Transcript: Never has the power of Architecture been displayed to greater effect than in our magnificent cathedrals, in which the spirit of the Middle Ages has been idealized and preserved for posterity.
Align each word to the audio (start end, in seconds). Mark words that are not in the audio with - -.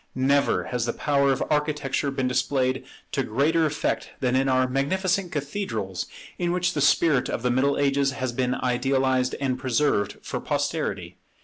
Never 0.15 0.63
has 0.63 0.87
the 0.87 0.93
power 0.97 1.31
of 1.31 1.43
Architecture 1.51 2.09
been 2.09 2.27
displayed 2.27 2.85
to 3.11 3.21
greater 3.21 3.67
effect 3.67 4.09
than 4.19 4.35
in 4.35 4.49
our 4.49 4.67
magnificent 4.67 5.31
cathedrals, 5.31 6.07
in 6.39 6.51
which 6.51 6.73
the 6.73 6.81
spirit 6.81 7.29
of 7.29 7.43
the 7.43 7.51
Middle 7.51 7.77
Ages 7.77 8.13
has 8.13 8.31
been 8.31 8.55
idealized 8.55 9.35
and 9.39 9.59
preserved 9.59 10.17
for 10.23 10.39
posterity. 10.39 11.17